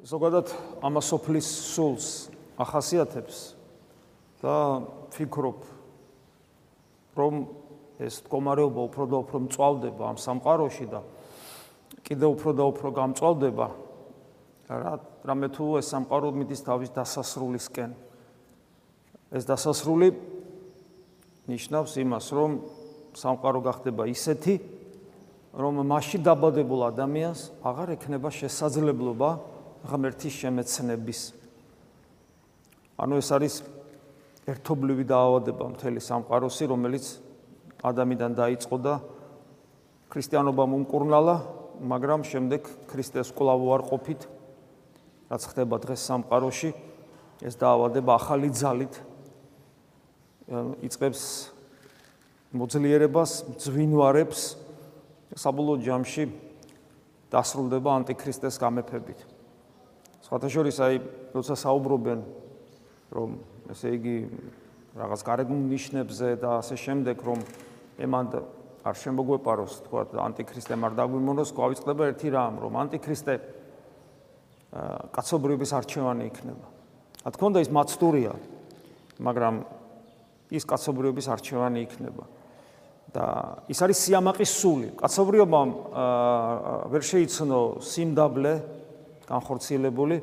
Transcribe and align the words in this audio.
ზოგადად 0.00 0.48
ამასოფლის 0.82 1.48
სულს 1.76 2.06
ახასიათებს 2.56 3.40
და 4.40 4.56
ფიქრობ 5.12 5.60
რომ 7.20 7.44
ეს 8.02 8.24
მდგომარეობა 8.24 8.80
უფრო 8.88 9.04
და 9.12 9.16
უფრო 9.22 9.38
მწვალდება 9.46 10.02
ამ 10.08 10.18
სამყაროში 10.18 10.86
და 10.88 11.02
კიდევ 12.08 12.28
უფრო 12.34 12.50
და 12.56 12.64
უფრო 12.72 12.88
გამწვალდება 12.96 13.66
რა 14.72 14.94
რამე 15.22 15.48
თუ 15.54 15.64
ეს 15.78 15.86
სამყარო 15.92 16.28
მიდის 16.34 16.60
თავის 16.66 16.90
დასასრულისკენ. 16.96 17.90
ეს 19.32 19.44
დასასრული 19.46 20.08
ნიშნავს 21.46 21.92
იმას 22.00 22.26
რომ 22.32 22.50
სამყარო 23.14 23.60
გახდება 23.64 24.08
ისეთი 24.10 24.54
რომ 25.52 25.84
მასში 25.86 26.18
დაბადებულ 26.26 26.80
ადამიანს 26.90 27.40
აღარ 27.60 27.88
ექნება 27.96 28.28
შესაძლებლობა 28.32 29.30
ღმერთის 29.90 30.34
შემეცნების 30.42 31.20
ანუ 33.02 33.18
ეს 33.18 33.28
არის 33.34 33.54
ერთობლივი 34.52 35.04
დაავადება 35.10 35.64
მთელი 35.74 36.00
სამყაროსი 36.02 36.68
რომელიც 36.70 37.06
ადამიანიდან 37.82 38.32
დაიწყო 38.38 38.76
და 38.82 38.94
ქრისტიანობამ 40.12 40.76
უმკურნალა 40.82 41.36
მაგრამ 41.92 42.26
შემდეგ 42.28 42.68
ქრისტეს 42.90 43.32
კვლავ 43.34 43.58
უარყოფით 43.66 44.28
რაც 45.32 45.42
ხდება 45.50 45.76
დღეს 45.82 46.02
სამყაროში 46.10 46.70
ეს 47.42 47.54
დაავადება 47.58 48.12
ახალი 48.20 48.52
ძალით 48.54 48.94
იწევს 50.84 51.24
მოძლიერებას, 52.52 53.30
ძვინვარებს 53.56 54.40
საბოლოო 55.32 55.80
ჯამში 55.80 56.26
დასრულდება 57.32 57.94
ანტიქრისტეს 58.02 58.60
გამეფებით. 58.60 59.31
სხვათა 60.32 60.48
შორის 60.48 60.76
აი 60.80 60.96
როცა 61.36 61.54
საუბრობენ 61.60 62.20
რომ 63.12 63.32
ესე 63.68 63.90
იგი 64.00 64.16
რაღაც 64.96 65.20
გარეგნულ 65.28 65.66
ნიშნებზე 65.68 66.28
და 66.40 66.52
ასე 66.56 66.76
შემდეგ 66.80 67.20
რომ 67.20 67.42
ემანდ 68.00 68.38
არ 68.80 68.96
შემოგვეპაროს 68.96 69.74
თქვა 69.84 70.06
ანტიქრისტე 70.24 70.72
არ 70.88 70.96
დაგვიმონოს, 70.96 71.52
გვავიწყდება 71.52 72.08
ერთი 72.16 72.32
რამ 72.32 72.54
რომ 72.64 72.80
ანტიქრისტე 72.80 73.34
კაცობრიობის 75.12 75.70
არჩევანი 75.76 76.24
იქნება. 76.32 76.66
რა 77.28 77.30
თქმა 77.36 77.46
უნდა 77.52 77.60
ის 77.68 77.70
მაცდურია, 77.76 78.32
მაგრამ 79.20 79.54
ის 80.48 80.64
კაცობრიობის 80.64 81.26
არჩევანი 81.28 81.78
იქნება. 81.92 82.24
და 83.12 83.24
ის 83.68 83.76
არის 83.84 83.98
სიამაყის 84.08 84.52
სული. 84.56 84.88
კაცობრიობამ 84.96 85.70
ვერ 86.88 87.02
შეიცნო 87.04 87.84
სიმდაბლე 87.84 88.52
განხორციელებული 89.32 90.16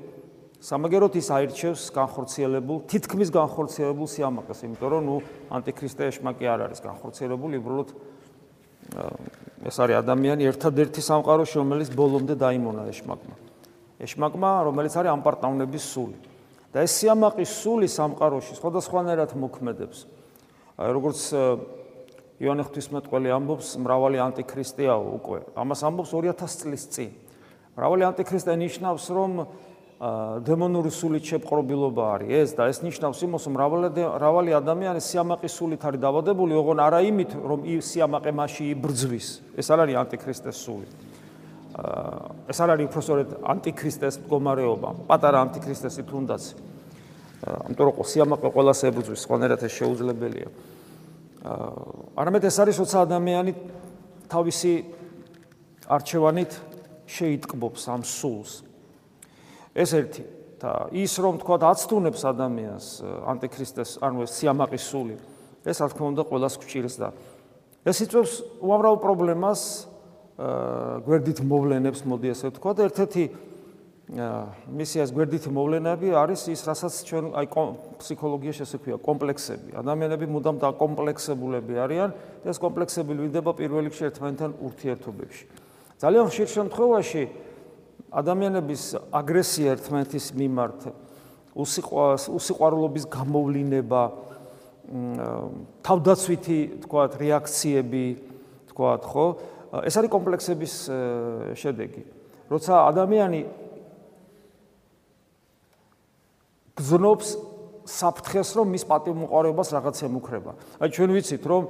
სამაგეროთ 0.59 1.13
ის 1.15 1.27
აირჩევს 1.31 1.83
განხორციელებულ, 1.95 2.79
თითქმის 2.91 3.29
განხორციელებულ 3.31 4.07
სიამაყეს, 4.11 4.59
იმიტომ 4.67 4.89
რომ 4.91 5.03
ნუ 5.07 5.15
ანტიქრისტე 5.55 6.09
ეშმაკი 6.11 6.45
არ 6.52 6.59
არის 6.67 6.83
განხორციელებული, 6.83 7.61
უბრალოდ 7.63 7.89
ეს 9.69 9.75
არის 9.80 9.95
ადამიანი 10.03 10.43
ერთადერთი 10.52 11.02
სამყაროში, 11.03 11.55
რომელიც 11.63 11.89
ბოლომდე 11.95 12.35
დაიმონა 12.35 12.83
ეშმაკმა. 12.91 13.35
ეშმაკმა, 14.03 14.52
რომელიც 14.67 14.93
არის 14.99 15.11
ამპარტავნების 15.15 15.85
სული. 15.95 16.17
და 16.69 16.85
ეს 16.85 16.91
სიამაყის 17.02 17.49
სული 17.65 17.87
სამყაროში 17.89 18.53
სხვადასხვანაირად 18.59 19.33
მოქმედებს. 19.33 20.05
როგორც 20.77 21.19
იონე 22.39 22.61
ღვთისმეტყველი 22.67 23.30
ამბობს, 23.35 23.67
მრავალი 23.81 24.17
ანტიქრისტეა 24.21 24.95
უკვე. 24.95 25.39
ამას 25.57 25.80
ამბობს 25.83 26.11
2000 26.13 26.55
წლის 26.61 26.83
წინ. 26.93 27.11
მრავალი 27.80 28.03
ანტიქრისტე 28.11 28.53
ნიშნავს, 28.59 29.05
რომ 29.16 29.31
დემონური 30.47 30.91
სულით 30.95 31.23
შეპყრობილობა 31.27 32.03
არის 32.16 32.30
ეს 32.31 32.49
და 32.55 32.67
ეს 32.71 32.80
ნიშნავს 32.83 33.20
იმას, 33.20 33.43
რომ 33.48 33.54
მრავალი 34.15 34.52
ადამიანი 34.55 35.02
სიამაყის 35.04 35.54
სულით 35.59 35.83
არის 35.83 35.99
დაბადებული, 35.99 36.55
ოღონ 36.55 36.80
არა 36.80 36.99
იმით, 37.04 37.31
რომ 37.36 37.59
სიამაყე 37.83 38.31
მასში 38.31 38.64
იბრძვის. 38.80 39.27
ეს 39.59 39.67
არ 39.67 39.80
არის 39.83 39.95
ანტიქრისტეს 39.99 40.58
სული. 40.59 40.87
ეს 42.48 42.58
არ 42.64 42.70
არის 42.76 42.86
უბრალოდ 42.87 43.30
ანტიქრისტეს 43.43 44.15
მდგომარეობა, 44.23 44.89
პატარა 45.08 45.37
ანტიქრისტესი 45.48 46.02
თუნდაც. 46.08 46.43
ამიტომ 47.67 47.86
რომ 47.87 48.04
სიამაყე 48.04 48.48
ყოველას 48.55 48.80
ებრძვის, 48.87 49.20
სხვანაირად 49.23 49.61
ეს 49.64 49.73
შეუძლებელია. 49.80 50.49
არამედ 52.20 52.43
ეს 52.43 52.55
არის 52.59 52.75
როცა 52.83 52.98
ადამიანი 53.04 53.52
თავისი 54.31 54.71
არჩევანით 55.87 56.52
შეიტკბობს 57.09 57.81
ამ 57.89 58.02
სულს. 58.05 58.61
ეს 59.73 59.89
ერთი 59.97 60.23
და 60.61 60.71
ის 60.93 61.14
რომ 61.17 61.42
თქვა 61.42 61.55
აცთუნებს 61.73 62.21
ადამიანს 62.30 62.87
ანტიქრისტეს, 63.25 63.89
ანუ 64.03 64.27
ეს 64.27 64.31
სიამაყის 64.37 64.83
სული, 64.86 65.15
ეს 65.65 65.77
რა 65.81 65.87
თქმა 65.89 66.05
უნდა 66.14 66.23
ყოველას 66.30 66.55
გვჭირს 66.61 66.95
და 66.99 67.09
ეს 67.87 67.98
იწვევს 68.05 68.33
უამრავ 68.61 68.95
პრობლემას 68.99 69.61
გვერდით 71.03 71.39
მოვლენებს, 71.43 72.03
მოდი 72.08 72.27
ასე 72.31 72.45
ვთქვა 72.52 72.71
და 72.75 72.81
ერთ-ერთი 72.87 73.23
მისიას 74.09 75.11
გვერდითი 75.14 75.52
მოვლენები 75.53 76.15
არის 76.17 76.49
ის, 76.49 76.61
რასაც 76.65 76.93
ჩვენ 77.05 77.25
აი 77.37 77.48
ფსიქოლოგიაში 78.02 78.61
ესე 78.65 78.77
ქვია, 78.81 78.98
კომპლექსები. 78.98 79.77
ადამიანები 79.77 80.25
მუდამ 80.33 80.58
დაკომპლექსებულები 80.64 81.73
არიან 81.77 82.09
და 82.42 82.48
ეს 82.49 82.58
კომპლექსები 82.58 83.14
ვითდება 83.21 83.52
პირველ 83.53 83.86
რიგში 83.86 84.09
ერთმანეთთან 84.09 84.52
ურთიერთობებში. 84.65 85.68
ძალიან 85.99 86.26
ხშირ 86.32 86.48
შემთხვევაში 86.48 87.23
ადამიანების 88.10 88.83
აგრესია 89.11 89.76
ერთმანეთის 89.76 90.26
მიმართ, 90.39 90.80
უსიყვარულობის 91.60 93.05
გამოვლინება, 93.11 94.02
თავდაცვითი, 95.86 96.60
თქვათ, 96.87 97.11
რეაქციები, 97.20 98.05
თქვათ, 98.71 99.02
ხო? 99.11 99.26
ეს 99.86 99.93
არის 99.99 100.10
კომპლექსების 100.10 100.73
შედეგი. 101.60 102.04
როცა 102.49 102.73
ადამიანი 102.89 103.42
გზნობს 106.80 107.27
საფრთხეს, 107.89 108.50
რომ 108.54 108.67
მის 108.70 108.83
პატივმოყარებას 108.86 109.70
რაღაცა 109.73 110.05
მუქრება. 110.14 110.52
აი 110.77 110.89
ჩვენ 110.94 111.10
ვიცით, 111.17 111.44
რომ 111.50 111.64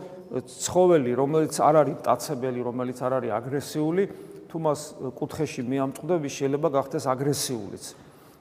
ცხოველი, 0.43 1.11
რომელიც 1.15 1.55
არ 1.63 1.75
არის 1.79 1.95
მტაცებელი, 2.03 2.59
რომელიც 2.59 2.97
არ 2.99 3.11
არის 3.23 3.31
აგრესიული, 3.39 4.03
თუ 4.49 4.57
მას 4.59 4.79
კუთხეში 5.15 5.61
მიამწყდები, 5.63 6.27
შეიძლება 6.27 6.67
გახდეს 6.75 7.05
აგრესიულიც. 7.07 7.85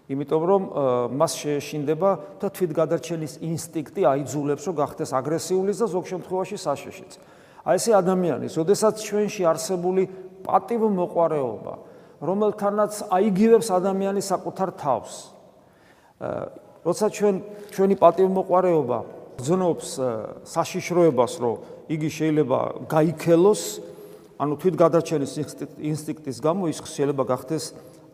იმიტომ 0.09 0.43
რომ 0.49 0.63
მას 1.21 1.33
შეეშინდება 1.37 2.11
და 2.41 2.49
თვითგადარჩენის 2.49 3.33
ინსტინქტი 3.45 4.03
აიძულებს, 4.09 4.63
რომ 4.65 4.75
გახდეს 4.81 5.11
აგრესიულიც 5.13 5.77
და 5.85 5.87
ზოგ 5.93 6.05
შემთხვევაში 6.09 6.57
საშიშიც. 6.57 7.13
აი 7.69 7.77
ესე 7.77 7.93
ადამიანის, 7.93 8.53
ოდესაც 8.57 8.95
ჩვენში 9.05 9.43
არსებული 9.45 10.03
პატივმოყარეობა, 10.49 11.75
რომელთანაც 12.25 12.93
აიგივებს 13.13 13.69
ადამიანის 13.69 14.27
საკუთარ 14.33 14.71
თავს, 14.81 15.13
როცა 16.87 17.07
ჩვენ 17.11 17.35
ჩვენი 17.75 17.95
პატივმოყარეობა 17.99 18.99
გზნობს 19.39 19.89
საშიშროებას, 20.45 21.33
რომ 21.39 21.55
იგი 21.89 22.11
შეიძლება 22.11 22.59
გაიქელოს, 22.91 23.63
ანუ 24.39 24.55
თვითგადარჩენის 24.63 25.33
ინსტინქტის 25.79 26.39
გამო 26.43 26.71
ის 26.71 26.79
შეიძლება 26.83 27.25
გახდეს 27.27 27.65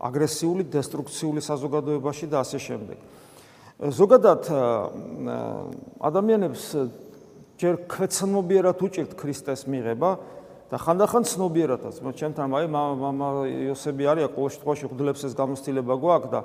აგრესიული, 0.04 0.62
დესტრუქციული 0.68 1.40
საზოგადოებაში 1.40 2.26
და 2.28 2.44
ასე 2.44 2.58
შემდეგ. 2.60 2.98
ზოგადად 3.74 4.42
ადამიანებს 6.00 6.64
ჯერ 7.58 7.74
ქვეცნობიერად 7.88 8.78
უჭირთ 8.84 9.12
ქრისტეს 9.18 9.66
მიღება 9.68 10.10
და 10.74 10.78
ხანდახან 10.82 11.22
ცნობიერადაც, 11.22 12.02
მაგრამ 12.02 12.18
ჩემთან 12.18 12.50
აი 12.58 12.66
მამა 12.74 13.28
იოსები 13.46 14.04
არის, 14.10 14.26
ყოველ 14.34 14.50
შემთხვევაში 14.50 14.86
ღვთლებს 14.90 15.20
ეს 15.22 15.34
გამოცდილება 15.38 15.94
გვაქვს 16.02 16.30
და 16.34 16.40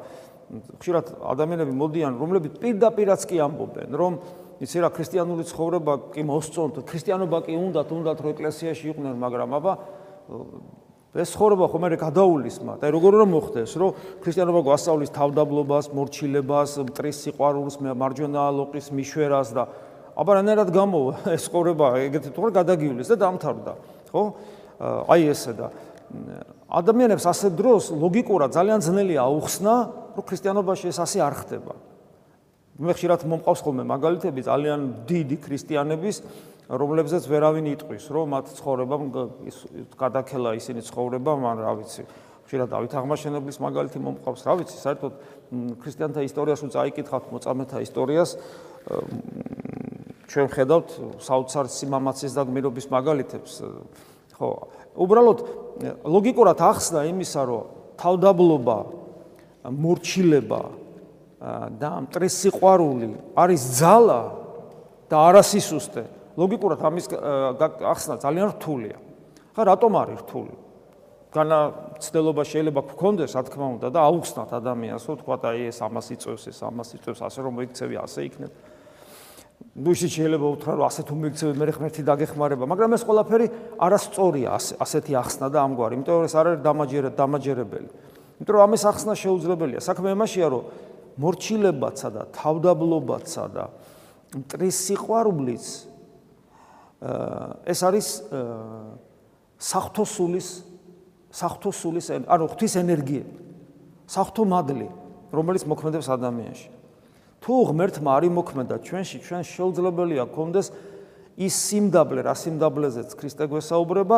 ხშირად 0.78 1.06
ადამიანები 1.34 1.74
მოდიან, 1.74 2.14
რომლებიც 2.22 2.54
პირდაპირაც 2.62 3.26
კი 3.26 3.42
ამბობენ, 3.42 3.90
რომ 3.90 4.14
იცი 4.62 4.78
რა 4.86 4.90
ქრისტიანული 4.94 5.44
ცხოვრება 5.50 5.94
კი 6.14 6.22
მოსწონთ, 6.30 6.78
ქრისტიანობა 6.86 7.38
კი 7.50 7.58
უნდათ, 7.58 7.90
უნდათ 7.90 8.18
რომ 8.22 8.30
ეკლესიაში 8.38 8.86
იყვნენ, 8.94 9.16
მაგრამ 9.18 9.50
აბა 9.58 9.74
ეს 11.10 11.34
ცხოვრება 11.34 11.66
ხომ 11.74 11.84
არის 11.90 12.00
გადაულისმა 12.06 12.74
და 12.78 12.86
როგორ 12.94 13.12
უნდა 13.18 13.28
მოხდეს, 13.34 13.72
რომ 13.82 13.90
ქრისტიანობა 14.22 14.62
გვასწავლის 14.62 15.10
თავდაბლობას, 15.10 15.86
მორჩილებას, 15.98 16.72
მტრის 16.86 17.18
სიყვარულს, 17.26 17.76
მარჯვენა 17.82 18.44
ლოყის 18.54 18.94
მიშვერას 18.94 19.50
და 19.58 19.64
აბა 20.20 20.40
რანერად 20.40 20.70
გამოვა 20.76 21.14
ეს 21.36 21.48
ცხოვრება 21.48 21.94
ეგეთი 22.10 22.34
თქო 22.36 22.52
გადაგივლის 22.60 23.12
და 23.14 23.18
დამთავრდა, 23.24 23.74
ხო? 24.12 24.24
აი 25.08 25.32
ესე 25.32 25.54
და 25.56 25.72
ადამიანებს 26.70 27.26
ასე 27.30 27.50
დროს 27.54 27.90
ლოგიკურად 27.94 28.54
ძალიან 28.54 28.82
ძნელია 28.86 29.26
აუხსნა, 29.26 29.74
რომ 30.18 30.26
ქრისტიანობაში 30.26 30.90
ეს 30.90 31.00
ასე 31.02 31.20
არ 31.26 31.36
ხდება. 31.42 31.74
მე 32.80 32.94
ხშირად 32.96 33.26
მომყავს 33.28 33.62
ხოლმე 33.66 33.84
მაგალითები 33.90 34.42
ძალიან 34.46 34.80
დიდი 35.10 35.38
ქრისტიანების, 35.44 36.18
რომლებზეც 36.70 37.24
ვერავინ 37.26 37.66
იტყვის, 37.76 38.04
რომ 38.14 38.26
მათ 38.34 38.46
ცხოვრებამ 38.56 39.04
ის 39.50 39.58
გადაქელა 40.00 40.54
ისინი 40.62 40.82
ცხოვრება, 40.86 41.32
მან 41.42 41.58
რა 41.66 41.74
ვიცი, 41.82 42.04
ხშირად 42.46 42.70
დავით 42.70 42.94
აღმაშენებლის 42.94 43.58
მაგალითი 43.60 44.00
მომყავს, 44.00 44.42
რა 44.46 44.54
ვიცი, 44.62 44.78
საერთოდ 44.80 45.14
ქრისტიანთა 45.82 46.22
ისტორიას 46.30 46.62
რო 46.64 46.70
წაიკითხავთ 46.78 47.26
მოწამეთა 47.34 47.78
ისტორიას, 47.84 48.32
ჩვენ 50.30 50.48
ხედავთ 50.54 50.90
საოცარ 51.26 51.66
სიმამაცის 51.74 52.34
და 52.38 52.46
გმირობის 52.46 52.86
მაგალითებს. 52.94 53.54
ხო, 54.38 54.50
უბრალოდ 54.94 55.40
ლოგიკურად 56.06 56.60
ახსნა 56.62 57.02
იმისა, 57.10 57.42
რომ 57.50 57.64
თავდაბლობა, 57.98 58.78
მორჩილება 59.74 60.62
და 61.80 61.90
მტრის 62.06 62.34
სიყვარული 62.46 63.10
არის 63.36 63.62
ძალა 63.80 64.22
და 65.10 65.18
არასისუსტე. 65.34 66.04
ლოგიკურად 66.40 66.80
ამის 66.80 67.06
ახსნა 67.84 68.16
ძალიან 68.24 68.48
რთულია. 68.56 68.98
ხა 69.56 69.62
რატომ 69.66 69.92
არის 70.00 70.18
რთული? 70.24 70.56
განა 71.30 71.60
ცდელობა 72.02 72.44
შეიძლება 72.48 72.82
გქონდეს, 72.90 73.36
რა 73.38 73.44
თქმა 73.46 73.68
უნდა 73.78 73.88
და 73.94 74.00
აუხსნათ 74.02 74.50
ადამიანს, 74.50 75.04
რომ 75.06 75.16
თქვა 75.22 75.36
და 75.38 75.50
ეს 75.62 75.78
ამას 75.86 76.08
იწევს, 76.16 76.44
ეს 76.50 76.60
ამას 76.66 76.90
იწევს, 76.98 77.20
ასე 77.22 77.40
რომ 77.46 77.54
მოიქცევი, 77.60 77.96
ასე 78.02 78.20
იქნება. 78.30 78.56
ნუში 79.78 80.08
შეიძლება 80.10 80.48
უთხრა 80.50 80.74
რომ 80.80 80.86
ასეთ 80.90 81.08
უმექცევი 81.14 81.54
მე 81.60 81.66
ღმერთი 81.78 82.02
დაგეხმარება, 82.10 82.64
მაგრამ 82.66 82.92
ეს 82.98 83.04
ყველაფერი 83.06 83.48
არასწორია 83.80 84.50
ასეთი 84.82 85.14
ახსნა 85.22 85.48
და 85.54 85.60
ამგვარი, 85.62 85.94
იმიტომ 86.00 86.16
რომ 86.20 86.26
ეს 86.26 86.36
არ 86.36 86.46
არის 86.50 86.62
დამაჯერებელი, 86.66 87.16
დამაჯერებელი. 87.20 87.90
იმიტომ 88.40 88.54
რომ 88.56 88.64
ამის 88.66 88.84
ახსნა 88.90 89.14
შეუძლებელია. 89.14 89.80
საქმე 89.80 90.08
იმაშია, 90.18 90.48
რომ 90.50 90.64
მორჩილებაცა 91.20 92.10
და 92.16 92.22
თავდაბლობაცა 92.34 93.44
და 93.54 93.66
მტრის 94.40 94.78
სიყვარულიც 94.90 95.66
ეს 97.70 97.80
არის 97.84 98.08
საფრთხოსულის 99.60 100.48
საფრთხოსულის 101.30 102.06
ანუ 102.26 102.46
ღვთის 102.50 102.74
ენერგია. 102.80 103.24
საფრთხო 104.10 104.44
მადლი, 104.50 104.88
რომელიც 105.30 105.64
მოქმედებს 105.70 106.10
ადამიანში. 106.10 106.79
თუ 107.40 107.54
ღმერთმა 107.72 108.10
არ 108.20 108.24
იმოქმედა 108.30 108.76
ჩვენში, 108.84 109.18
ჩვენ 109.24 109.44
შეუძლებელია 109.48 110.24
გქონდეს 110.28 110.68
ის 111.40 111.56
სიმდაბლე, 111.56 112.22
რა 112.28 112.36
სიმდაბლეზეც 112.36 113.10
ქრისტე 113.16 113.46
გვესაუბრება, 113.48 114.18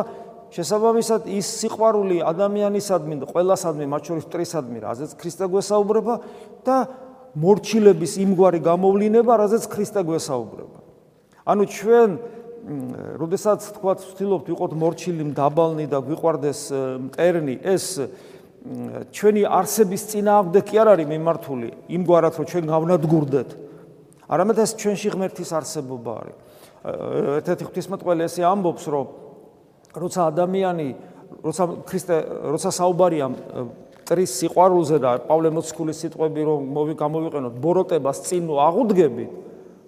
შესაბამისად 0.52 1.22
ის 1.32 1.48
სიყვარული 1.62 2.18
ადამიანისადმი 2.26 3.16
და 3.22 3.26
ყველასადმი, 3.30 3.86
მათ 3.88 4.02
შორის 4.10 4.26
მტრისადმი, 4.26 4.78
რაზეც 4.84 5.12
ქრისტე 5.22 5.46
გვესაუბრება 5.54 6.16
და 6.66 6.78
მორჩილების 7.38 8.14
იმგვარი 8.26 8.60
გამოვლინება, 8.66 9.34
რაზეც 9.38 9.64
ქრისტე 9.72 10.02
გვესაუბრება. 10.02 10.78
ანუ 11.46 11.64
ჩვენ 11.72 12.10
როდესაც 13.22 13.60
თქვა 13.74 13.94
ვთილობთ 14.02 14.46
ვიყოთ 14.52 14.72
მორჩილი 14.78 15.24
დაბალნი 15.34 15.86
და 15.90 15.98
გვიყვარდეს 15.98 16.62
მტერნი, 17.10 17.56
ეს 17.66 17.86
ჩვენი 18.62 19.42
არსების 19.50 20.02
წინააღმდეგ 20.12 20.64
კი 20.70 20.76
არ 20.78 20.88
არის 20.94 21.08
მიმართული 21.10 21.68
იმგვარად 21.98 22.34
რომ 22.38 22.46
ჩვენ 22.52 22.66
გავნადგურდეთ. 22.70 23.50
არამედ 24.30 24.58
ეს 24.62 24.72
ჩვენში 24.78 25.10
ღმერთის 25.18 25.50
არსებობა 25.50 26.12
არის. 26.22 26.38
ერთ-ერთი 26.82 27.64
ღვთისმეტყველი 27.70 28.22
ესე 28.26 28.42
ამბობს 28.42 28.86
რომ 28.90 29.06
როცა 30.02 30.22
ადამიანი 30.34 30.88
როცა 31.46 31.64
ქრისტე 31.86 32.16
როცა 32.54 32.70
საუბარია 32.74 33.28
ტრის 34.10 34.32
სიყვარულზე 34.42 34.98
და 34.98 35.12
პავლე 35.30 35.50
მოციქულის 35.54 35.98
სიტყვები 36.02 36.42
რომ 36.42 36.60
მოვი 36.74 36.94
გამოვიყენოთ 36.98 37.54
ბოროტებას 37.62 38.18
წინ 38.26 38.50
აღუდგებით 38.50 39.32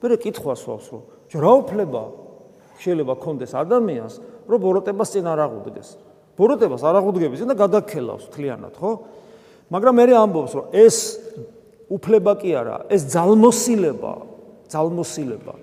მე 0.04 0.18
კითხვას 0.22 0.62
ვავს 0.70 0.88
რომ 0.94 1.02
რა 1.34 1.54
უფლება 1.64 2.04
შეიძლება 2.78 3.14
კონდეს 3.25 3.54
ადამიანს 3.58 4.14
რომ 4.50 4.60
ბოროტებას 4.62 5.10
წინ 5.18 5.25
არ 5.34 5.40
აღუდგეს 5.50 5.90
ბოროტებას 6.38 6.82
არ 6.84 7.00
აღუდგების 7.02 7.44
და 7.46 7.56
გადაქელავს 7.58 8.26
თლიანად, 8.34 8.74
ხო? 8.80 8.92
მაგრამ 9.74 9.94
მე 10.00 10.06
ამბობს, 10.18 10.52
რომ 10.58 10.66
ეს 10.74 10.98
უფლება 11.94 12.34
კი 12.42 12.52
არა, 12.58 12.78
ეს 12.90 13.02
ძალმოსილება, 13.14 14.14
ძალმოსილება. 14.70 15.54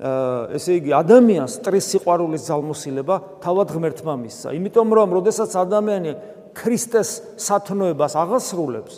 აა 0.00 0.56
ესე 0.56 0.78
იგი 0.80 0.92
ადამიანს 0.96 1.58
სტრეს 1.60 1.86
სიყვარულის 1.92 2.46
ძალმოსილება 2.48 3.16
თავად 3.44 3.68
ღმერთმა 3.74 4.14
მისცა. 4.16 4.48
იმიტომ 4.56 4.88
რომ 4.96 5.08
როდესაც 5.20 5.50
ადამიანი 5.60 6.12
ქრისტეს 6.56 7.36
სათნოებას 7.36 8.16
აღასრულებს, 8.16 8.94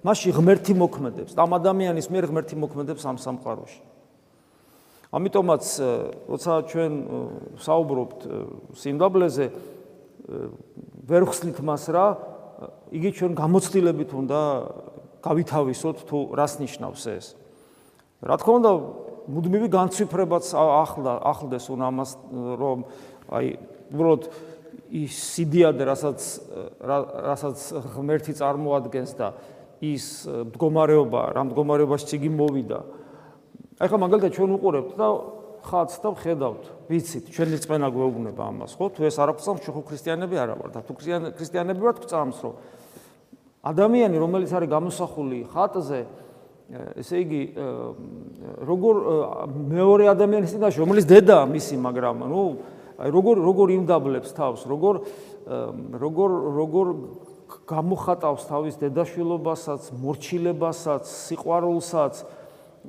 მაშინ 0.00 0.32
ღმერთი 0.32 0.72
მოქმედებს. 0.80 1.36
ამ 1.36 1.50
ადამიანის 1.60 2.06
მიერ 2.08 2.24
ღმერთი 2.32 2.56
მოქმედებს 2.56 3.02
ამ 3.04 3.16
სამყაროში. 3.20 3.80
ამიტომაც 5.12 5.64
როცა 6.28 6.52
ჩვენ 6.72 6.92
საუბრობთ 7.60 8.20
სიმდაბლეზე, 8.80 9.46
ვერ 10.26 11.22
ხსნით 11.30 11.58
მას 11.62 11.84
რა 11.94 12.06
იგი 12.90 13.10
ჩვენ 13.14 13.32
გამოცდილებით 13.38 14.10
უნდა 14.16 14.40
გავითავისოთ 15.22 15.96
თუ 16.06 16.18
რას 16.34 16.58
ნიშნავს 16.62 17.02
ეს. 17.14 17.26
რა 18.26 18.34
თქმა 18.40 18.54
უნდა 18.58 18.72
მუდმივი 19.26 19.68
განცვიფრებაც 19.70 20.44
ახლა 20.54 21.12
ახლდეს 21.30 21.66
უნდა 21.70 21.84
ამას 21.90 22.10
რომ 22.62 22.78
აი 23.30 23.46
უბრალოდ 23.94 24.22
ის 24.86 25.14
სიდიადე 25.34 25.82
რასაც 25.86 26.20
რასაც 27.26 27.58
ღმერთი 27.94 28.32
წარმოადგენს 28.38 29.12
და 29.18 29.28
ის 29.82 30.04
მდგომარეობა 30.26 31.22
რა 31.36 31.42
მდგომარეობაში 31.50 32.16
იგი 32.18 32.30
მოვიდა. 32.34 32.78
აი 33.82 33.88
ხა 33.90 33.98
მაგალითად 34.00 34.32
ჩვენ 34.32 34.50
უყურებთ 34.56 34.92
და 34.96 35.06
ხაც 35.66 35.90
და 35.98 36.10
ხედავთ, 36.14 36.64
ვიცით, 36.86 37.24
ჩვენი 37.34 37.58
წმენა 37.58 37.88
გვეუბნება 37.90 38.42
ამას, 38.46 38.78
ხო? 38.78 38.86
თუ 38.94 39.00
ეს 39.10 39.16
არ 39.18 39.34
აქვს, 39.34 39.44
ჩვენ 39.66 39.74
ხო 39.74 39.82
ქრისტიანები 39.82 40.36
არა 40.38 40.54
ვართ. 40.62 40.74
თუ 40.86 40.92
ქრისტიანები 41.34 41.80
ვართ, 41.82 41.98
გვწამს, 42.06 42.38
რომ 42.46 42.54
ადამიანი, 43.66 44.16
რომელიც 44.22 44.50
არის 44.54 44.70
გამოსახული 44.70 45.38
ხატზე, 45.50 46.00
ესე 47.02 47.16
იგი, 47.26 47.42
როგორ 48.66 48.94
მეორე 49.70 50.04
ადამიანის 50.14 50.54
წინაშე, 50.54 50.78
რომელიც 50.82 51.04
დედაა 51.10 51.44
მისი, 51.50 51.74
მაგრამ, 51.82 52.16
ნუ, 52.30 52.42
აი 52.96 53.10
როგორ 53.12 53.36
როგორ 53.44 53.66
იმდაბლებს 53.76 54.30
თავს, 54.32 54.60
როგორ 54.70 54.94
როგორ 56.00 56.30
როგორ 56.56 56.86
გამოხატავს 57.66 58.42
თავის 58.50 58.74
დედაშვილობასაც, 58.82 59.82
მორჩილებასაც, 60.00 61.04
სიყვარულსაც, 61.06 62.14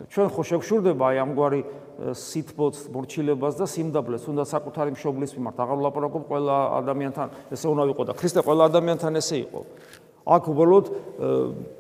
ჩვენ 0.10 0.28
ხო 0.34 0.42
შეგშურდება 0.46 1.04
აი 1.12 1.18
ამგვარი 1.26 1.62
სითბოც 1.98 2.76
მორჩილებას 2.94 3.56
და 3.58 3.66
სიმდაბლეს. 3.66 4.24
უნდა 4.30 4.44
საკუთარი 4.46 4.92
მშობლის 4.94 5.32
მიმართ. 5.34 5.58
აღარ 5.58 5.78
ვლაპარაკობ 5.82 6.24
ყველა 6.30 6.56
ადამიანთან 6.80 7.28
ესე 7.52 7.68
უნდა 7.74 7.84
ვიყო 7.90 8.04
და 8.06 8.14
ქრისტე 8.14 8.40
ყველა 8.46 8.64
ადამიანთან 8.70 9.14
ესე 9.18 9.38
იყო. 9.50 9.62
აქ 10.28 10.44
უბრალოდ 10.52 10.86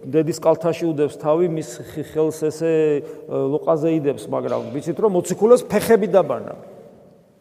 დედის 0.08 0.40
კალთაში 0.40 0.86
უდევს 0.88 1.16
თავი 1.20 1.48
მის 1.52 1.70
ხელს 2.16 2.40
ესე 2.48 2.74
ლოყაზე 3.28 3.90
იდებს 4.00 4.24
მაგრამ 4.32 4.72
ვიცით 4.72 4.98
რომ 5.04 5.12
მოციქულებს 5.20 5.64
ფეხები 5.68 6.08
დაბანა. 6.08 6.54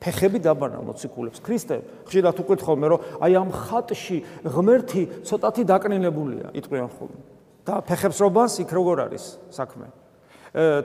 ფეხები 0.02 0.38
დაბანა 0.42 0.82
მოციქულებს. 0.82 1.38
ქრისტე 1.40 1.76
ხშირად 2.10 2.36
უკეთ 2.42 2.60
ხოლმე 2.60 2.86
რომ 2.90 3.00
აი 3.22 3.32
ამ 3.38 3.50
ხატში 3.54 4.18
ღმერთი 4.44 5.02
ცოტათი 5.24 5.62
დაკნინებულია. 5.64 6.52
იტყვიან 6.58 6.90
ხოლმე. 6.98 7.20
და 7.66 7.82
ფეხებს 7.82 8.18
რობას 8.22 8.52
იქ 8.62 8.70
როგორ 8.70 8.96
არის 9.10 9.24
საქმე? 9.50 9.86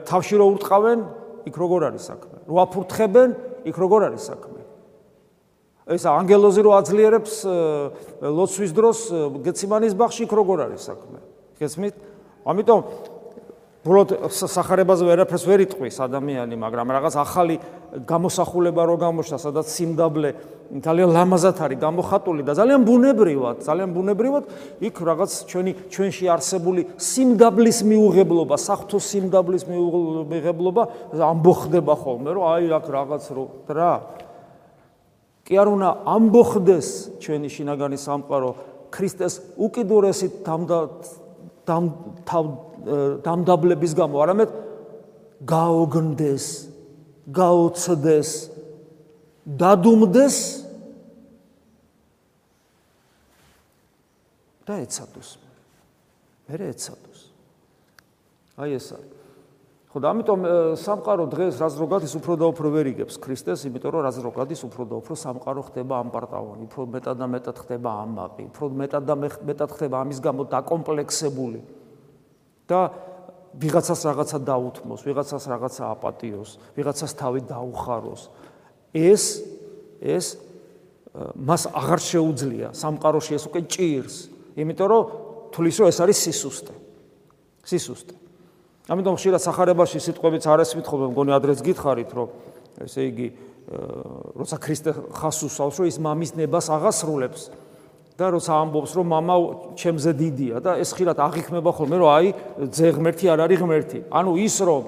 თავში 0.06 0.34
რო 0.36 0.46
ურტყავენ, 0.52 0.98
იქ 1.48 1.54
როგორ 1.58 1.80
არის 1.90 2.02
საქმე? 2.10 2.36
რო 2.48 2.56
აფურთხებენ, 2.62 3.30
იქ 3.68 3.76
როგორ 3.82 4.00
არის 4.10 4.22
საქმე? 4.32 4.60
ეს 5.82 6.04
ანგელოზი 6.06 6.62
რო 6.62 6.72
აძლიერებს 6.78 7.34
ლოცვის 8.22 8.72
დროს 8.72 8.98
გეციმანის 9.42 9.94
ბაღში 9.98 10.22
იქ 10.26 10.32
როგორ 10.38 10.58
არის 10.70 10.82
საქმე? 10.86 11.18
გესმით? 11.58 11.94
ამიტომ 12.46 12.80
უბრალოდ 13.82 14.30
სახარებაზე 14.30 15.06
ვერაფერს 15.08 15.42
ვერ 15.42 15.62
იტყვის 15.66 15.96
ადამიანი, 16.06 16.54
მაგრამ 16.54 16.86
რაღაც 16.94 17.14
ახალი 17.18 17.56
გამოსახულება 18.06 18.82
რო 18.86 18.94
გამოშთა, 19.02 19.38
სადაც 19.42 19.66
სიმდაბლე 19.74 20.30
ძალიან 20.86 21.10
ლამაზად 21.10 21.56
არის 21.66 21.78
გამოხატული 21.82 22.46
და 22.46 22.54
ძალიან 22.54 22.86
ბუნებრივად, 22.86 23.56
ძალიან 23.66 23.90
ბუნებრივად 23.90 24.44
იქ 24.86 24.96
რაღაც 25.02 25.32
ჩვენი 25.50 25.72
ჩვენში 25.90 26.24
არსებული 26.30 26.82
სიმდაბლის 26.94 27.78
მიუღებლობა, 27.90 28.54
საფრთხო 28.54 28.98
სიმდაბლის 29.02 29.64
მიუღებლობა 29.66 30.82
ამბოხდება 31.18 31.94
ხოლმე, 32.06 32.30
რომ 32.38 32.44
აი 32.54 32.64
აქ 32.78 32.86
რაღაც 32.86 33.24
რო 33.34 33.44
რა. 33.66 33.94
კი 35.42 35.58
არ 35.58 35.68
უნდა 35.74 35.88
ამბოხდეს 36.06 36.88
ჩვენი 37.18 37.48
შინაგანი 37.50 37.98
სამყარო 37.98 38.50
ქრისტეს 38.94 39.34
უკიდურესი 39.58 40.46
დამდა 40.46 40.78
დამ 41.66 41.84
თავ 42.26 42.46
დამდაბლების 43.22 43.92
გამო, 43.94 44.16
არამედ 44.22 44.50
გაოგნდეს, 45.42 46.46
გაოცდეს, 47.30 48.30
დადუმდეს 49.46 50.36
და 54.66 54.74
ეცადოს. 54.82 55.38
მე 56.48 56.54
ეცადოს. 56.70 57.20
აი 58.58 58.70
ესა. 58.78 58.98
ხო 59.92 60.00
და 60.00 60.08
ამიტომ 60.08 60.40
სამყარო 60.80 61.24
დღეს 61.28 61.60
რაც 61.60 61.74
რო 61.76 61.86
გადის 61.92 62.12
უფრო 62.16 62.32
და 62.40 62.46
უფრო 62.48 62.68
ვერ 62.72 62.86
იგებს 62.96 63.20
ქრისტეს, 63.20 63.68
იმიტომ 63.68 63.92
რომ 63.92 64.02
რაც 64.08 64.16
რო 64.24 64.30
გადის 64.32 64.60
უფრო 64.64 64.82
და 64.88 64.94
უფრო 65.04 65.14
სამყარო 65.20 65.60
ხდება 65.68 65.94
ამპარტავანი, 66.00 66.62
უფრო 66.64 66.82
მეტად 66.96 67.16
და 67.20 67.26
მეტად 67.28 67.56
ხდება 67.60 67.90
ამაყი, 68.00 68.42
უფრო 68.48 68.64
მეტად 68.72 69.04
და 69.04 69.14
მეტად 69.20 69.70
ხდება 69.76 69.96
ამის 70.00 70.18
გამო 70.24 70.42
დაკომპლექსებული. 70.48 71.60
და 72.72 72.80
ვიღაცას 73.52 74.00
რაღაცა 74.08 74.38
დაუთმოს, 74.48 75.00
ვიღაცას 75.04 75.44
რაღაცა 75.52 75.82
აპატიოს, 75.92 76.50
ვიღაცას 76.72 77.12
თავი 77.20 77.40
დაუხაროს. 77.44 78.22
ეს 78.96 79.22
ეს 80.00 80.26
მას 81.36 81.68
აღარ 81.68 82.00
შეუძლია 82.00 82.68
სამყაროში 82.72 83.32
ეს 83.36 83.44
უკვე 83.44 83.60
ჭირს, 83.68 84.16
იმიტომ 84.56 84.88
რომ 84.88 85.02
თulis 85.52 85.76
რომ 85.76 85.86
ეს 85.92 85.98
არის 86.00 86.18
სისუსტე. 86.24 86.74
სისუსტე. 87.68 88.14
ამიტომ 88.88 89.14
ხშირად 89.20 89.40
сахарებაში 89.44 89.98
სიტყვებიც 90.00 90.44
არ 90.48 90.64
ესმითხობენ, 90.64 91.08
მგონი 91.12 91.32
ადრეს 91.36 91.60
გითხარით, 91.62 92.10
რომ 92.16 92.28
ესე 92.82 93.02
იგი, 93.12 93.28
როცა 94.34 94.56
ქრისტე 94.58 94.90
ხას 95.12 95.38
უსავს, 95.46 95.76
რომ 95.78 95.86
ის 95.86 95.98
მამის 96.02 96.32
ნებას 96.34 96.66
აღასრულებს. 96.72 97.42
და 98.17 98.25
როცა 98.33 98.51
ამბობს, 98.65 98.91
რომ 98.97 99.07
мама 99.13 99.35
ჩემზე 99.77 100.11
დიდია 100.17 100.57
და 100.61 100.77
ეს 100.81 100.89
ხშირად 100.97 101.17
აღიქმება 101.21 101.71
ხოლმე, 101.73 101.95
რომ 102.01 102.09
აი 102.09 102.27
ძე 102.73 102.87
ღმერთი 102.97 103.25
არ 103.29 103.39
არის 103.45 103.59
ღმერთი. 103.61 103.99
ანუ 104.09 104.31
ის 104.41 104.55
რომ 104.65 104.83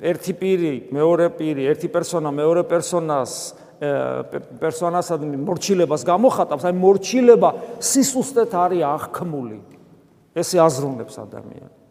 ერთი 0.00 0.32
პირი, 0.38 0.74
მეორე 0.94 1.26
პირი, 1.34 1.62
ერთი 1.66 1.88
პერსონა 1.90 2.30
მეორე 2.30 2.62
პერსონას 2.70 3.32
პერსონასად 3.76 5.20
მორჩილებას 5.36 6.02
გამოხატავს, 6.08 6.64
აი 6.64 6.74
მორჩილება 6.80 7.50
სისუსტეთ 7.76 8.52
არის 8.56 8.86
აღქმული. 8.88 9.58
ესე 10.36 10.60
აზროვნებს 10.60 11.16
ადამიანს. 11.16 11.86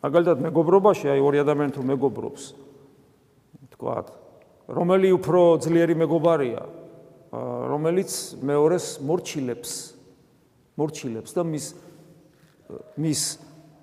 მაგალითად 0.00 0.40
მეგობრობაში 0.40 1.12
აი 1.12 1.20
ორი 1.20 1.42
ადამიანი 1.44 1.72
თუ 1.76 1.82
მეგობრობს 1.84 2.44
თქვათ 3.76 4.06
რომელი 4.72 5.08
უფრო 5.12 5.40
ძლიერი 5.60 5.94
მეგობარია 6.00 6.62
რომელიც 7.71 8.11
მეორეს 8.43 8.85
მორჩილებს 9.05 9.71
მორჩილებს 10.79 11.35
და 11.35 11.43
მის 11.47 11.65
მის 12.99 13.21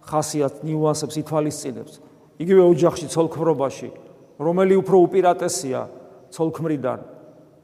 ხასიათ 0.09 0.65
ნიუანსებს 0.67 1.19
ითვალისწინებს 1.23 2.01
იგივე 2.43 2.63
ოჯახში 2.73 3.07
ცოლქმრობაში 3.13 3.91
რომელი 4.43 4.79
უფრო 4.83 5.03
უპირატესია 5.07 5.87
ცოლქმრიდან 6.35 7.09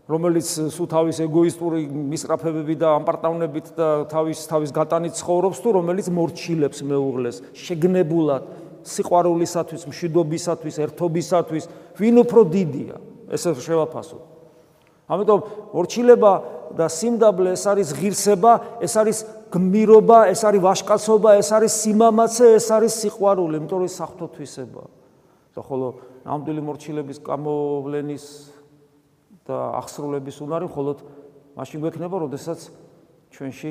რომელიც 0.09 0.49
სულ 0.73 0.87
თავის 0.89 1.19
ეგოისტური 1.25 1.83
მისწრაფებები 1.89 2.75
და 2.81 2.95
ამპარტავნებით 3.01 3.75
და 3.77 3.89
თავის 4.09 4.47
თავის 4.49 4.71
გატანით 4.73 5.19
ცხოვრობს 5.21 5.59
თუ 5.61 5.75
რომელიც 5.81 6.09
მორჩილებს 6.09 6.81
მეუღლეს 6.89 7.43
შეგნებულად 7.53 8.49
სიყვარულისათვის, 8.89 9.87
მშვიდობისათვის, 9.91 10.79
ერთობისათვის, 10.87 11.69
ვინ 11.99 12.23
უფრო 12.25 12.45
დიდია? 12.49 12.97
ესე 13.35 13.53
შევაფასო. 13.61 14.19
ამიტომ 15.09 15.41
მორჩილება 15.73 16.33
და 16.77 16.87
სიმდაბლე 16.93 17.57
ეს 17.57 17.65
არის 17.65 17.89
ღირსება, 17.97 18.53
ეს 18.85 18.95
არის 19.01 19.19
გმირობა, 19.49 20.19
ეს 20.29 20.41
არის 20.45 20.61
ვაშკაცობა, 20.69 21.31
ეს 21.41 21.49
არის 21.57 21.73
სიმამაცე, 21.83 22.47
ეს 22.61 22.69
არის 22.69 22.93
სიყვარული, 23.03 23.55
იმიტომ 23.57 23.79
რომ 23.81 23.93
საფრთხოთვისება. 23.97 24.83
და 25.59 25.67
ხოლო 25.67 25.89
ნამდვილი 26.23 26.63
მორჩილების 26.63 27.19
გამოვლენის 27.27 28.25
და 29.43 29.57
აღსრულების 29.83 30.37
უნარი 30.39 30.71
მხოლოდ 30.71 30.99
მაშინ 31.59 31.79
გვექნება, 31.83 32.17
როდესაც 32.23 32.71
ჩვენში 33.35 33.71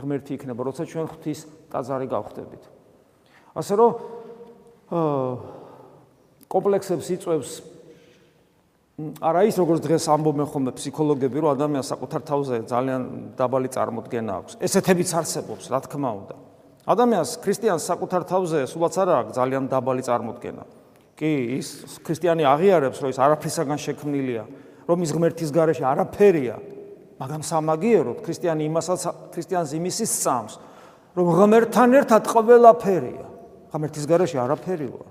ღმერთი 0.00 0.32
იქნება, 0.38 0.60
როცა 0.64 0.82
ჩვენ 0.88 1.06
ღვთის 1.12 1.40
ტაძარი 1.68 2.06
გავხდებით. 2.08 2.62
ასე 3.52 3.74
რომ 3.76 3.90
კომპლექსებს 6.48 7.06
იწევს 7.12 7.50
არა 8.94 9.42
ის 9.50 9.56
როგორც 9.58 9.80
დღეს 9.82 10.04
ამბობენ 10.06 10.46
ხოლმე 10.54 10.72
ფსიქოლოგები, 10.78 11.38
რომ 11.42 11.50
ადამიანს 11.58 11.88
საკუთარ 11.90 12.20
თავზე 12.30 12.56
ძალიან 12.70 13.00
დაბალი 13.34 13.68
წარმოდგენა 13.74 14.32
აქვს. 14.38 14.52
ესეთებიც 14.62 15.10
არსებობს, 15.18 15.64
რა 15.66 15.78
თქმა 15.82 16.10
უნდა. 16.14 16.34
ადამიანს 16.86 17.30
ქრისტიანს 17.42 17.84
საკუთარ 17.90 18.22
თავზე 18.22 18.58
სულაც 18.70 18.94
არა 18.94 19.14
აქვს 19.18 19.32
ძალიან 19.34 19.64
დაბალი 19.66 20.02
წარმოდგენა. 20.06 20.62
კი, 21.18 21.32
ის 21.58 21.68
ქრისტიანი 22.06 22.42
აღიარებს, 22.46 22.98
რომ 23.02 23.10
ის 23.10 23.18
არაფრისაგან 23.18 23.78
შექმნილია, 23.82 24.44
რომ 24.86 24.98
ის 25.02 25.10
ღმერთის 25.10 25.50
გარეშე 25.50 25.84
არაფერია, 25.90 26.56
მაგრამ 27.18 27.42
სამაგიეროდ 27.42 28.18
ქრისტიანი 28.22 28.62
იმასაც 28.70 29.00
ქრისტიანს 29.34 29.70
იმისის 29.74 30.10
სამს, 30.22 30.54
რომ 31.18 31.26
ღმერთთან 31.34 31.90
ერთად 31.98 32.22
ყველაფერია. 32.30 33.26
ღმერთის 33.74 34.06
გარეშე 34.06 34.38
არაფერი 34.38 34.86
ვარ. 34.86 35.08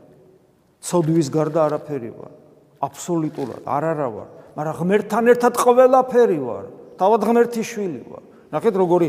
ცოდვის 0.84 1.28
გარდა 1.32 1.60
არაფერი 1.68 2.12
ვარ. 2.16 2.43
აბსოლუტურად 2.84 3.62
არ 3.66 3.84
არა 3.94 4.08
ვარ, 4.14 4.30
მაგრამ 4.58 4.76
ღმერთთან 4.80 5.24
ერთად 5.34 5.54
ყველაფერი 5.58 6.40
ვარ. 6.44 6.66
თავად 7.00 7.22
ღმერთის 7.28 7.68
შვილი 7.68 8.02
ვარ. 8.10 8.24
ნახეთ 8.54 8.74
როგორი 8.78 9.08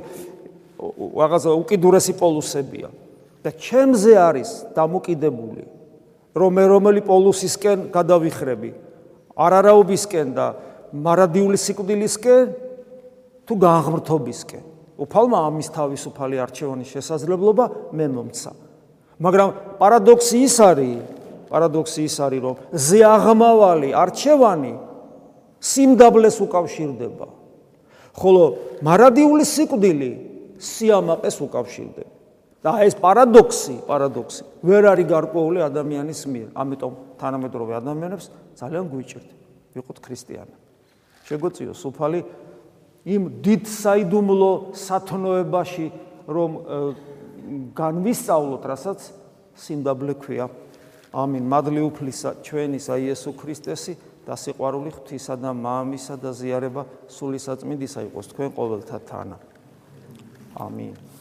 რაღაცა 1.20 1.50
უკიდურესი 1.62 2.12
პოლუსებია. 2.18 2.88
და 3.44 3.52
ჩემზე 3.52 4.12
არის 4.16 4.50
დამოკიდებული 4.72 5.64
რომ 6.34 6.50
მე 6.56 6.64
რომელი 6.66 7.00
პოლუსისკენ 7.04 7.78
გადავიხრები, 7.94 8.70
არარაობისკენ 9.38 10.28
და 10.34 10.46
მარადიული 10.90 11.58
სიკვდილისკენ 11.60 12.46
თუ 13.46 13.54
განღმრთობისკენ. 13.54 14.64
უფალმა 14.98 15.38
ამის 15.46 15.68
თავისუფალი 15.74 16.36
არჩევანის 16.42 16.88
შესაძლებლობა 16.94 17.64
მე 17.94 18.06
მომცა. 18.16 18.50
მაგრამ 19.20 19.48
პარადოქსი 19.78 20.36
ის 20.42 20.56
არის, 20.58 20.98
პარადოქსი 21.50 22.00
ის 22.08 22.16
არის, 22.20 22.40
რომ 22.44 22.56
ზეაღმავალი 22.72 23.90
არჩევანი 23.92 24.72
სიმდაბლეს 25.60 26.36
უკავშირდება. 26.44 27.26
ხოლო 28.14 28.42
მარადიული 28.84 29.44
სიკვდილი 29.44 30.10
სიამაყეს 30.58 31.36
უკავშირდება. 31.42 32.14
და 32.64 32.80
ეს 32.80 32.96
პარადოქსი, 32.96 33.84
პარადოქსი 33.84 34.44
ვერ 34.64 34.88
არის 34.96 35.06
გარკვეული 35.12 35.60
ადამიანის 35.68 36.20
მიერ. 36.24 36.48
ამიტომ 36.56 36.92
თანამედროვე 37.20 37.72
ადამიანებს 37.76 38.24
ძალიან 38.56 38.84
გვიჭირთ 38.88 39.28
ვიყოთ 39.76 39.98
ქრისტიანი. 40.00 40.54
შეგვეციოს 41.28 41.82
უფალი 41.84 42.20
იმ 43.04 43.22
დიდ 43.44 43.62
საიდუმლო 43.68 44.52
სათნოებაში 44.72 45.86
რომ 46.24 46.50
განვისწავლოთ, 47.76 48.62
რასაც 48.64 49.00
სიმდაბლე 49.60 50.14
ქვია. 50.16 50.48
ამინ. 51.14 51.44
მადლი 51.46 51.80
უფლისა 51.86 52.42
ჩვენისა 52.42 52.94
იესო 52.98 53.30
ქრისტესი 53.38 53.94
და 54.26 54.34
სიყვარული 54.34 54.90
ღვთისა 54.90 55.34
და 55.38 55.50
მამისა 55.54 56.18
და 56.18 56.30
ზიარება 56.34 56.82
სული 57.06 57.38
საწმინდისა 57.38 58.00
იყოს 58.10 58.26
თქვენ 58.34 58.50
ყოველთა 58.58 58.98
თანა. 59.06 59.36
ამინ. 60.58 61.13